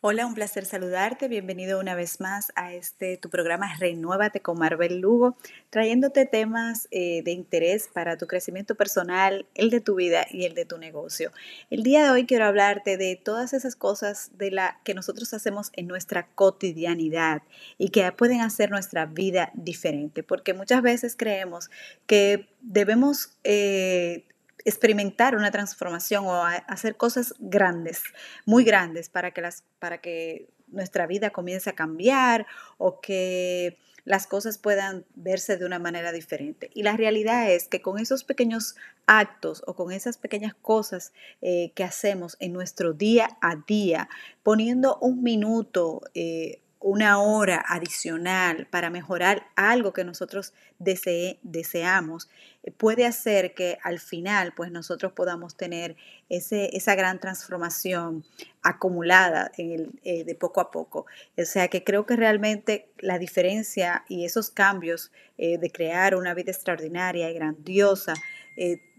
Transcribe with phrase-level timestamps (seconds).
[0.00, 1.26] Hola, un placer saludarte.
[1.26, 5.36] Bienvenido una vez más a este tu programa Renuévate con Marvel Lugo,
[5.70, 10.54] trayéndote temas eh, de interés para tu crecimiento personal, el de tu vida y el
[10.54, 11.32] de tu negocio.
[11.68, 15.72] El día de hoy quiero hablarte de todas esas cosas de la que nosotros hacemos
[15.72, 17.42] en nuestra cotidianidad
[17.76, 21.72] y que pueden hacer nuestra vida diferente, porque muchas veces creemos
[22.06, 24.28] que debemos eh,
[24.64, 28.02] experimentar una transformación o hacer cosas grandes,
[28.44, 32.46] muy grandes, para que, las, para que nuestra vida comience a cambiar
[32.76, 36.70] o que las cosas puedan verse de una manera diferente.
[36.72, 38.74] Y la realidad es que con esos pequeños
[39.06, 41.12] actos o con esas pequeñas cosas
[41.42, 44.08] eh, que hacemos en nuestro día a día,
[44.42, 52.30] poniendo un minuto, eh, una hora adicional para mejorar algo que nosotros deseamos,
[52.62, 55.96] eh, puede hacer que al final pues nosotros podamos tener
[56.30, 58.24] ese, esa gran transformación
[58.62, 61.04] acumulada en el, eh, de poco a poco.
[61.36, 66.32] O sea que creo que realmente la diferencia y esos cambios eh, de crear una
[66.32, 68.14] vida extraordinaria y grandiosa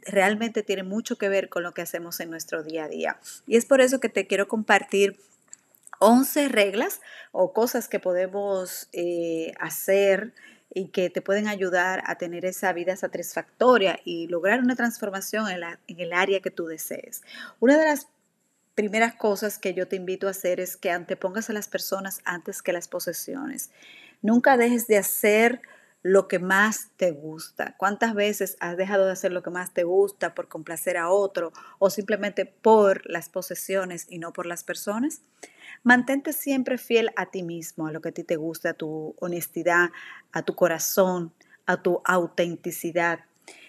[0.06, 3.19] realmente tienen mucho que ver con lo que hacemos en nuestro día a día.
[3.45, 5.17] Y es por eso que te quiero compartir
[6.00, 10.33] 11 reglas o cosas que podemos eh, hacer
[10.73, 15.61] y que te pueden ayudar a tener esa vida satisfactoria y lograr una transformación en,
[15.88, 17.22] en el área que tú desees.
[17.59, 18.08] Una de las
[18.75, 22.61] primeras cosas que yo te invito a hacer es que antepongas a las personas antes
[22.61, 23.72] que las posesiones.
[24.22, 25.61] Nunca dejes de hacer
[26.02, 27.75] lo que más te gusta.
[27.78, 31.52] ¿Cuántas veces has dejado de hacer lo que más te gusta por complacer a otro
[31.78, 35.22] o simplemente por las posesiones y no por las personas?
[35.83, 39.16] Mantente siempre fiel a ti mismo, a lo que a ti te gusta, a tu
[39.19, 39.89] honestidad,
[40.31, 41.33] a tu corazón,
[41.66, 43.19] a tu autenticidad.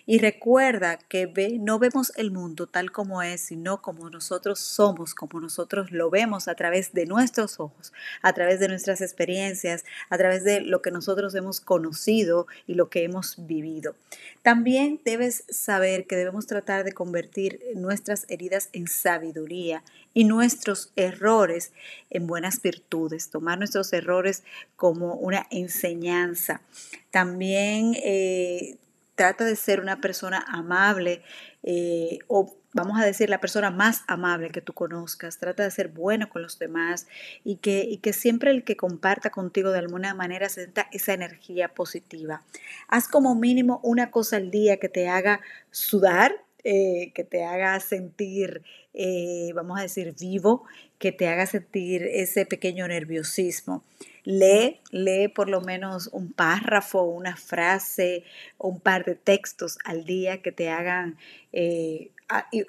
[0.06, 5.14] Y recuerda que ve, no vemos el mundo tal como es, sino como nosotros somos,
[5.14, 10.18] como nosotros lo vemos a través de nuestros ojos, a través de nuestras experiencias, a
[10.18, 13.94] través de lo que nosotros hemos conocido y lo que hemos vivido.
[14.42, 19.82] También debes saber que debemos tratar de convertir nuestras heridas en sabiduría
[20.14, 21.72] y nuestros errores
[22.10, 24.42] en buenas virtudes, tomar nuestros errores
[24.76, 26.62] como una enseñanza.
[27.10, 28.76] También eh,
[29.20, 31.20] trata de ser una persona amable
[31.62, 35.88] eh, o vamos a decir la persona más amable que tú conozcas, trata de ser
[35.88, 37.06] bueno con los demás
[37.44, 41.74] y que, y que siempre el que comparta contigo de alguna manera sienta esa energía
[41.74, 42.44] positiva.
[42.88, 47.78] Haz como mínimo una cosa al día que te haga sudar, eh, que te haga
[47.80, 48.62] sentir,
[48.94, 50.64] eh, vamos a decir, vivo,
[50.98, 53.84] que te haga sentir ese pequeño nerviosismo.
[54.24, 58.24] Lee, lee por lo menos un párrafo, una frase,
[58.58, 61.16] un par de textos al día que te hagan
[61.52, 62.10] eh,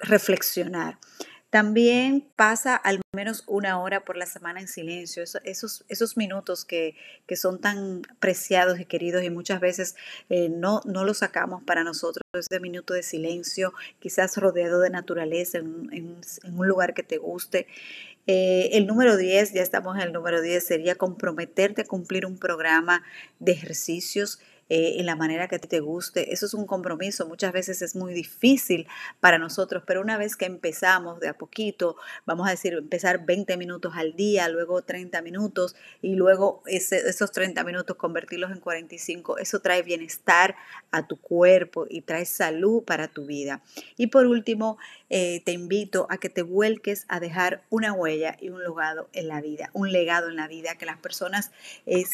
[0.00, 0.98] reflexionar.
[1.52, 6.96] También pasa al menos una hora por la semana en silencio, esos, esos minutos que,
[7.36, 9.94] son tan preciados y queridos y muchas veces
[10.30, 15.58] eh, no, no los sacamos para nosotros, ese minuto de silencio, quizás rodeado de naturaleza,
[15.58, 17.66] en, un lugar que te guste.
[18.26, 22.38] Eh, el número 10, ya estamos en el número 10, sería comprometerte a cumplir un
[22.38, 23.02] programa
[23.40, 24.40] de ejercicios
[24.74, 26.32] eh, en la manera que te guste.
[26.32, 27.28] Eso es un compromiso.
[27.28, 28.88] Muchas veces es muy difícil
[29.20, 33.58] para nosotros, pero una vez que empezamos de a poquito, vamos a decir, empezar 20
[33.58, 39.60] minutos al día, luego 30 minutos y luego esos 30 minutos convertirlos en 45, eso
[39.60, 40.56] trae bienestar
[40.90, 43.60] a tu cuerpo y trae salud para tu vida.
[43.98, 44.78] Y por último,
[45.10, 49.28] eh, te invito a que te vuelques a dejar una huella y un legado en
[49.28, 51.50] la vida, un legado en la vida, que las personas
[51.84, 52.08] es,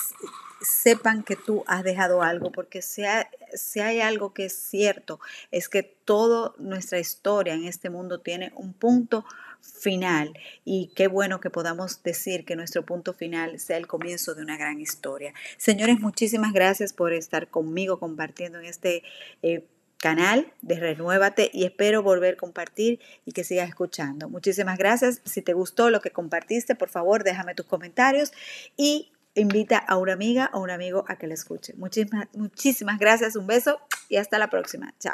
[0.61, 5.21] sepan que tú has dejado porque si hay, si hay algo que es cierto,
[5.51, 9.25] es que toda nuestra historia en este mundo tiene un punto
[9.61, 10.33] final
[10.65, 14.57] y qué bueno que podamos decir que nuestro punto final sea el comienzo de una
[14.57, 15.35] gran historia.
[15.57, 19.03] Señores, muchísimas gracias por estar conmigo compartiendo en este
[19.43, 19.65] eh,
[19.99, 24.29] canal de Renuévate y espero volver a compartir y que sigas escuchando.
[24.29, 25.21] Muchísimas gracias.
[25.25, 28.33] Si te gustó lo que compartiste, por favor, déjame tus comentarios
[28.77, 31.75] y invita a una amiga o un amigo a que la escuche.
[31.77, 34.95] Muchísimas, muchísimas gracias, un beso y hasta la próxima.
[34.99, 35.07] Chao.